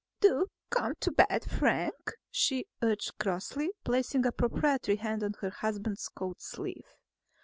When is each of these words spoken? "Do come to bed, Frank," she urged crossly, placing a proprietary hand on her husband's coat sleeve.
"Do 0.19 0.47
come 0.71 0.93
to 1.01 1.11
bed, 1.11 1.45
Frank," 1.47 1.93
she 2.31 2.65
urged 2.81 3.19
crossly, 3.19 3.69
placing 3.83 4.25
a 4.25 4.31
proprietary 4.31 4.95
hand 4.97 5.23
on 5.23 5.33
her 5.41 5.51
husband's 5.51 6.07
coat 6.07 6.41
sleeve. 6.41 6.89